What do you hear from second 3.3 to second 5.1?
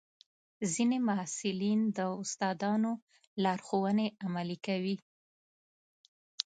لارښوونې عملي کوي.